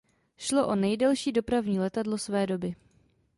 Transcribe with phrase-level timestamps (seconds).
[0.37, 2.75] Šlo o nejdelší dopravní letadlo své doby.